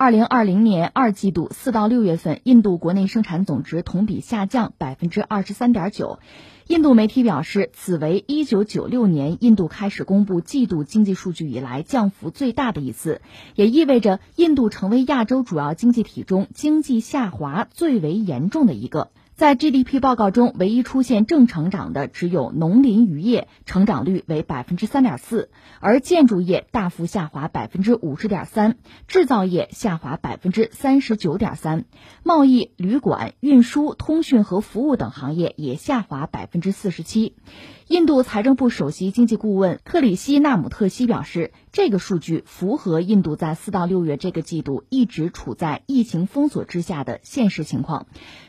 [0.00, 6.20] 二零二零年二季度四到六月份，印度国内生产总值同比下降百分之二十三点九。
[6.68, 13.22] 印度媒体表示，此为一九九六年印度开始公布季度经济数据以来降幅最大的一次，
[13.56, 19.10] 也意味着印度成为亚洲主要经济体中经济下滑最为严重的一个。
[19.38, 25.48] 在 GDP 报告中，唯一出现正成长的只有农林渔业，成长率为百分之三点四，
[25.78, 31.84] 而建筑业大幅下滑百分之五十点三，制造业下滑百分之三十九点三，
[32.24, 37.36] 贸易、旅馆、运输、通讯和服务等行业也下滑百分之四十七。
[37.88, 48.06] 印度财政部首席经济顾问克里希纳姆特西表示，这个数据符合印度在四到六月这个季度一直处在疫情封锁之下的现实情况，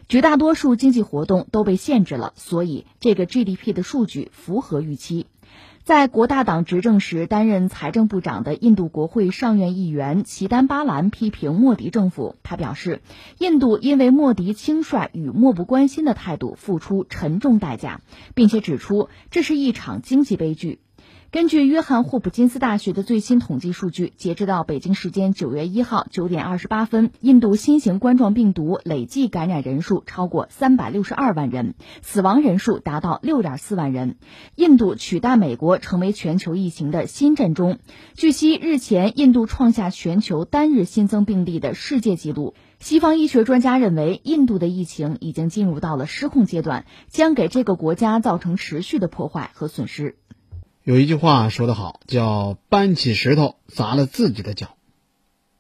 [0.09, 5.25] 绝大多数经济活动都被限制了，所以这个 GDP 的数据符合预期。
[5.89, 12.35] 在国大党执政时担任财政部长的印度国会上院议员齐丹巴兰批评莫迪政府。
[12.43, 13.02] 他表示，
[13.39, 18.02] 印度因为莫迪轻率与漠不关心的态度付出沉重代价，
[18.36, 20.80] 并且指出这是一场经济悲剧。
[21.31, 34.16] 根据约翰霍普金斯大学的最新统计数据，截止到北京时间九月一号九点二十八分，印度新型冠状病毒累计感染人数超过三百六十二万人，死亡人数达到六点四万人。
[34.55, 37.77] 印度取代美国成为全球疫情的新震中。
[38.16, 42.55] 据悉，日前印度创下全球单日新增病例的世界纪录。
[42.80, 50.16] 西方医学专家认为，印度的疫情已经进入到了失控阶段，将给这个国家造成持续的破坏和损失。
[50.89, 54.75] 有一句话说得好，叫“搬起石头砸了自己的脚”。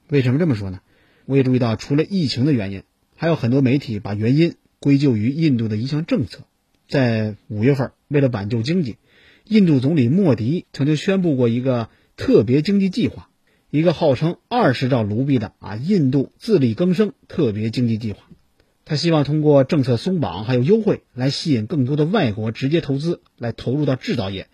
[0.09, 0.79] 为什么这么说呢？
[1.27, 2.81] 我也注意到，除了疫情的原因，
[3.15, 6.45] 还有很多媒体把原因归咎于印度的一项政策。
[6.87, 8.97] 在五月份，为了挽救经济，
[9.45, 13.29] 印度总理莫迪曾经宣布过一个特别经济计划，
[13.69, 18.23] 一个号称二十兆卢比的啊印度自力更生特别经济计划。
[18.83, 24.47] 他希望通过政策松绑还有优惠，来吸引更多的外国直接投资来投入到制造业。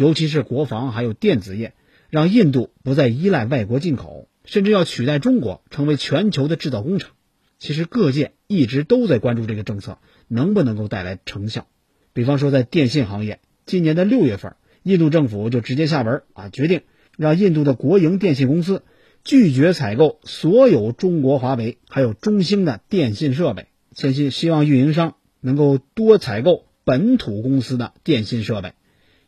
[0.00, 1.74] 尤其是国防还有电子业，
[2.08, 7.10] 让印度不再依赖外国进口，甚至要取代中国成为全球的制造工厂。
[7.58, 11.66] 其实各界一直都在关注这个政策能不能够带来成效。
[12.14, 16.80] 比方说在电信行业，今年的六月份，印度政府就直接下文啊，决定
[17.18, 18.82] 让印度的国营电信公司
[19.22, 28.72] 拒绝采购所有中国华为还有中兴的电信设备，先希希望运营商能够多采购本土公司的电信设备。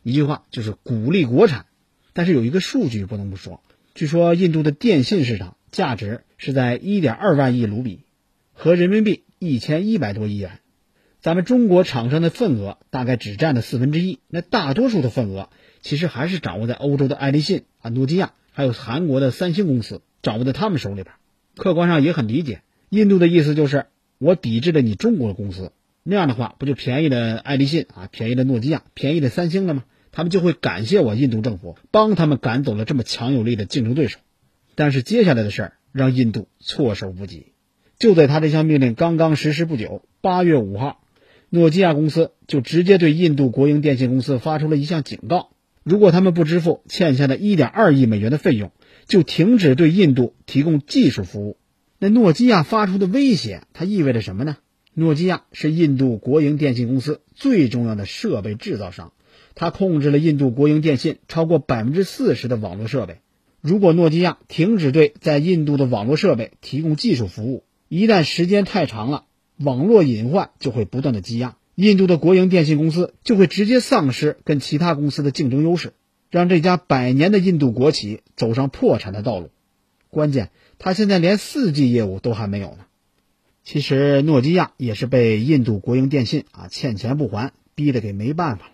[0.03, 1.65] 一句话就是鼓励国产，
[2.11, 3.63] 但是有一个数据不能不说，
[3.95, 8.01] 据说印度的电信市场价值是在一点二万亿卢比，
[8.51, 10.59] 和人民币一千一百多亿元，
[11.21, 15.49] 咱们中国厂商的份额大概只占了四分之一，那大多数的份额
[15.81, 21.15] 其实还是掌握在欧洲的爱立信啊、诺基亚，还有韩国的三星公司，掌握在他们手里边。
[21.55, 23.85] 客观上也很理解，印度的意思就是
[24.17, 25.71] 我抵制了你中国的公司，
[26.03, 29.85] 那样的话不就便宜了爱立信啊，便宜了诺基亚，便宜了三星了吗？
[30.11, 34.19] 他们就会感谢我印度政府帮他们赶走了这么强有力的竞争对手，
[34.75, 37.53] 但是接下来的事儿让印度措手不及。
[37.97, 41.01] 就在他这项命令刚刚实施不久，八月五号，
[41.49, 45.51] 诺基亚公司就直接对印度国营电信公司发出了一项警告：
[45.83, 48.71] 如果他们不支付欠下的一点二亿美元的费用，
[49.07, 51.57] 就停止对印度提供技术服务。
[51.97, 54.57] 那诺基亚发出的威胁，它意味着什么呢？
[54.95, 59.11] 诺基亚是印度国营电信公司最重要的设备制造商。
[59.55, 63.19] 它控制了印度国营电信超过百分之四十的网络设备。
[63.61, 69.25] 如果诺基亚停止对在印度的网络设备提供技术服务，一旦时间太长了，
[69.57, 75.93] 网络隐患就会不断的积压，印度的国营电信公司就会直接丧失跟其他公司的竞争优势，
[76.29, 79.49] 让这家百年的印度国企走上破产的道路。
[80.09, 82.85] 关键，他现在连四 G 业务都还没有呢。
[83.63, 88.73] 其实，诺基亚也是被印度国营电信啊欠钱不还，逼得给没办法了。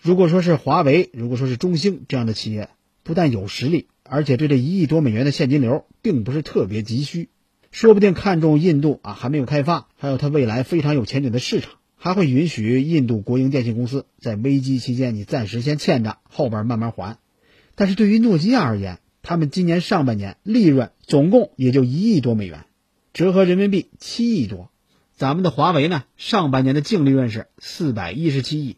[0.00, 2.68] 如果说是华为，如果说是中兴这样的企业，
[3.02, 7.30] 不但有实力，而且对这一亿多美元的现金流并不是特别急需，
[7.72, 17.18] 说不定看中印度啊还没有开发，还有它未来非常有前景的市场，还会允许印度国营电信公司在危机期间你暂时先欠着，后边慢慢还。
[17.74, 22.66] 但是对于诺基亚而言，他们今年上半年利润总共也就一亿多美元，
[23.12, 24.70] 折合人民币七亿多。
[25.14, 28.76] 咱们的华为呢，上半年的净利润是四百一十七亿。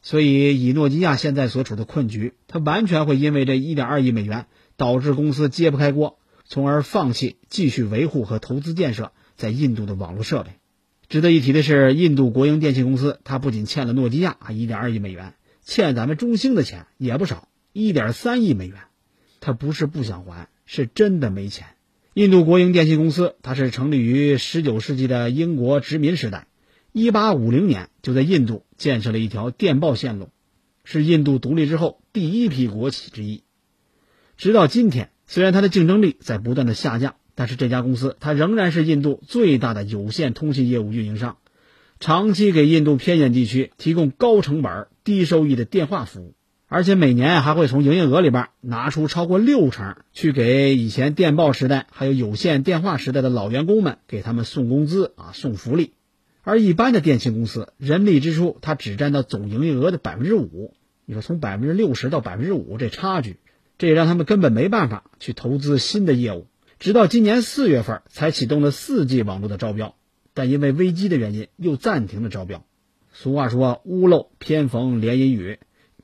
[0.00, 4.46] 所以，以诺基亚现在所处的困局，它完全会因为这一点二亿美元
[4.76, 10.50] 导致公司揭不开锅，从而放弃继续维护和投资建设在印度的网络设备。
[11.08, 15.34] 值得一提的是，印度国营电信公司它不仅欠了诺基亚啊一点二亿美元，
[15.64, 18.78] 欠咱们中兴的钱也不少，一点三亿美元。
[19.40, 21.66] 它不是不想还，是真的没钱。
[22.14, 26.46] 印度国营电信公司，它是成立于19世纪的英国殖民时代
[26.92, 30.28] ，1850年就在印度建设了一条电报线路，
[30.84, 33.44] 是印度独立之后第一批国企之一。
[34.36, 41.38] 直到今天，虽然它的竞争力在不断的下降，但是这家公司它仍然是印度最大的有线通信业务运营商，
[41.98, 46.34] 长期给印度偏远地区提供高成本、低收益的电话服务。
[46.74, 55.92] 而且每年还会从营业额里边拿出超过六成去给以前电报时代还有有线电话时代的老员工们给他们送工资啊送福利，
[56.40, 60.72] 而一般的电信公司人力支出它只占到总营业额的百分之五，
[61.04, 63.36] 你说从百分之六十到百分之五这差距，
[63.76, 66.46] 这也让他们根本没办法去投资新的业务，
[66.78, 69.94] 直到今年四月份才启动了四 G 网络的招标，
[70.32, 72.64] 但因为危机的原因又暂停了招标。
[73.12, 75.58] 俗话说屋漏偏逢连阴雨。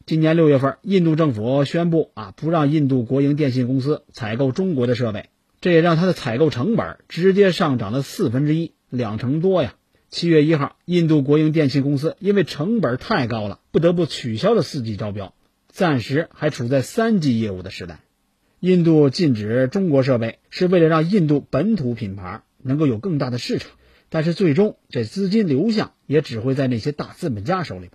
[0.08, 5.28] 今年六月份，印度政府宣布啊，不让印度国营电信公司采购中国的设备，
[5.60, 9.74] 这也让它的采购成本直接上涨了四分之一，两成多呀。
[10.08, 15.34] 七月一号，印度国营电信公司因为成本太高了，不得不取消了四 G 招标，
[15.68, 18.00] 暂时还处在三 G 业务的时代。
[18.60, 23.72] 印度禁止中国设备，是为了让印度本土品牌能够有更大的市场，
[24.08, 27.92] 但是最终这资金流向也只会在那些大资本家手里边。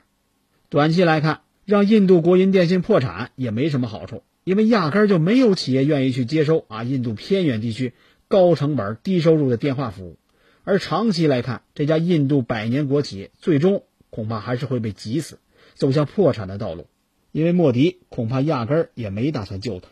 [0.69, 1.41] 短期来看。
[1.65, 7.93] 让印度国营电信破产也没什么好处，因为压根儿就没有企业愿意去接收啊印度偏远地区
[8.27, 10.17] 高成本、低收入的电话服务。
[10.63, 15.39] 而长期来看，这家印度百年国企最终恐怕还是会被挤死，
[15.73, 16.87] 走向破产的道路。
[17.31, 19.87] 因为莫迪恐怕压根儿也没打算救他。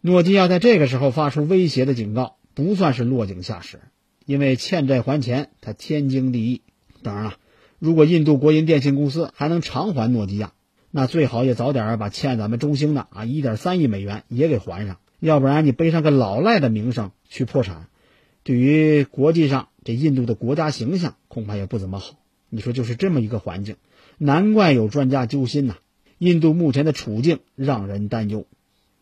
[0.00, 3.80] 诺基亚在这个时候发出威胁的警告，不算是落井下石，
[4.24, 6.62] 因为欠债还钱，他天经地义。
[7.02, 7.34] 当然了，
[7.78, 10.52] 如果印度国营电信公司还能偿还诺基亚，
[10.90, 17.86] 那最好也早点把欠咱们中兴的啊一点三亿美元也给还上，要不然你背上个老赖的名声去破产，
[18.42, 22.14] 对于国际上这印度的国家形象恐怕也不怎么好。
[22.48, 23.76] 你说就是这么一个环境，
[24.18, 25.76] 难怪有专家揪心呐。
[26.18, 28.46] 印度目前的处境让人担忧。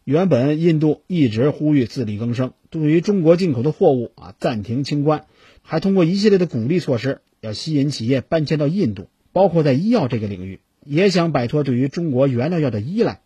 [0.04, 5.24] 原本印度一直呼吁自力更生，对于中国进口的货物啊暂停清关，
[5.62, 10.60] 还通过一系列的鼓励措施要吸引企业搬迁到印度，包括在医药这个领域。
[10.84, 13.20] 也想摆脱对于中国原料药的依赖，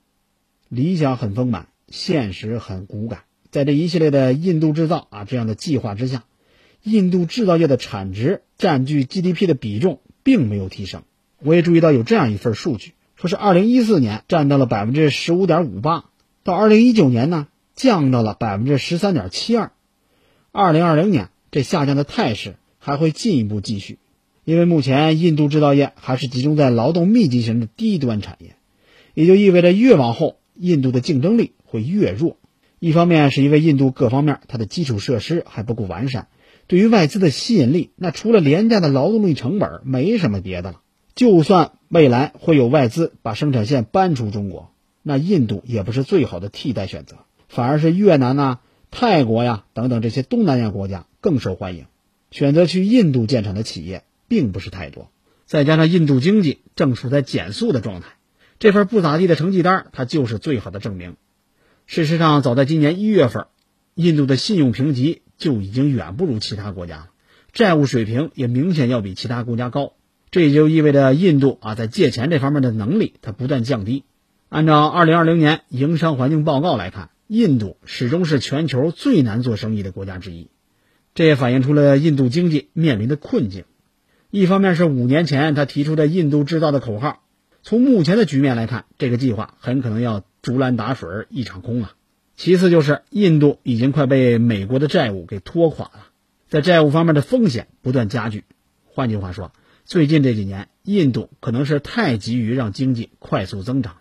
[0.68, 3.24] 理想很丰满，现实很骨感。
[3.50, 6.24] 在这一系列的印度制造啊这样的计划之下，
[6.82, 11.02] 印度制造业的产值占据 GDP 的比重并没有提升。
[11.40, 16.06] 我也注意到有这样一份数据，说是2014年占到了百分之十五点五八，
[16.44, 19.72] 到2019年呢降到了百分之十三点七二
[20.52, 23.98] ，2020年这下降的态势还会进一步继续。
[24.44, 28.56] 因为目前印度制造业还是集中在劳动密集型的低端产业，
[29.14, 32.38] 也就意味着越往后，印度的竞争力会越弱。
[32.80, 36.26] 一方面是因为印度各方面它的基础设施还不够完善，
[36.66, 40.80] 对于外资的吸引力，那除了廉价的劳动力成本，没什么别的了。
[41.14, 44.72] 就算未来会有外资把生产线搬出中国，
[45.04, 47.18] 那印度也不是最好的替代选择，
[47.48, 48.58] 反而是越南呐、
[48.90, 51.84] 泰国呀等等这些东南亚国家更受欢迎。
[52.32, 54.02] 选择去印度建厂的企业。
[54.32, 55.10] 并不是太多，
[55.44, 58.14] 再加上印度经济正处在减速的状态，
[58.58, 61.16] 这份不咋地的成绩单，它就是最好的证明。
[61.84, 63.48] 事实上，早在今年一月份，
[63.94, 67.08] 印度的信用评级就已经远不如其他国家了，
[67.52, 69.92] 债务水平也明显要比其他国家高。
[70.30, 74.04] 这也就意味着印度啊，在借钱这方面的能力它不断降低。
[74.48, 80.48] 按照二零二零年营商环境报告来看，印度始终是全球最难做生意的国家之一，
[81.14, 83.64] 这也反映出了印度经济面临的困境。
[84.34, 87.22] 一方面是五年前他提出的“印度制造”的口号，
[87.62, 91.92] 从目前的局面来看，这个计划很可能要竹篮打水一场空啊。
[92.34, 96.06] 其次就是印度已经快被美国的债务给拖垮了，
[96.48, 98.44] 在债务方面的风险不断加剧。
[98.86, 99.52] 换句话说，
[99.84, 104.00] 最近这几年，印度可能是太急于让经济快速增长了。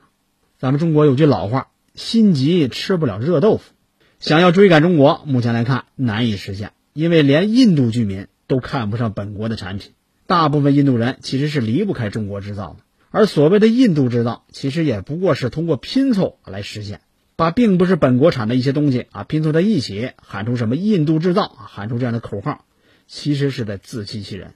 [0.57, 3.73] 咱们中国有句老话：“心急吃不了热豆腐。”
[4.19, 9.91] 想要追赶中国，目前来看难以实现，因为连印度居民都看不上本国的产品。
[10.31, 12.77] 大部分印度人其实是离不开中国制造的，
[13.09, 17.01] 而所谓的印度制造，其实也不过是通过拼凑来实现，
[17.35, 22.63] 把并不是本国产的一些东西啊拼凑在一起，喊出什么印度制造，喊出这样的口号，
[23.07, 24.53] 其实是在自欺欺人。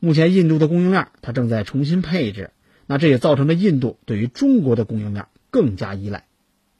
[0.00, 2.50] 目前印度的供应链它正在重新配置，
[2.88, 6.24] 那这也造成了印度对于中国的供应链更加依赖。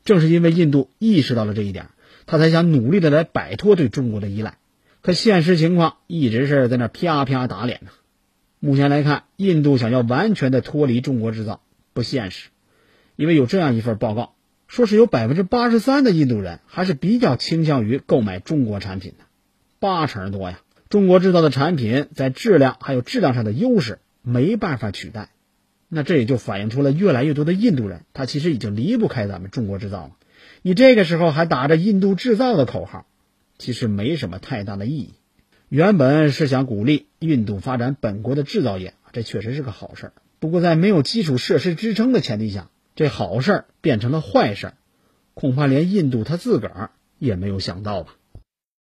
[0.05, 1.91] 正是因为印度意识到了这一点，
[2.27, 4.59] 他才想努力的来摆脱对中国的依赖。
[5.01, 7.93] 可现实情况一直是在那啪啪打脸呢。
[8.65, 11.63] 目前来看，印度想要完全的脱离中国制造
[11.95, 12.51] 不现实，
[13.17, 14.37] 因为有这样一份报告，
[14.69, 19.25] 说是有百分之八十三的印度人还是比较倾向于购买中国产品的。
[19.81, 20.61] 八成多呀。
[20.89, 25.31] 中国制造的产品在质量还有质量上的优势没办法取代，
[25.89, 30.13] 那这也就反映出了越来越多的印度人，他其实已经离不开咱们中国制造了。
[30.63, 33.07] 你这个时候还打着印度制造的口号，
[33.59, 35.15] 其实没什么太大的意义。
[35.73, 44.75] 原本是想鼓励印度发展本国的制造业，这确实是个好事不过在没有基础设施支撑的前提下，这好事变成了坏事
[45.33, 48.17] 恐怕连印度他自个儿也没有想到吧。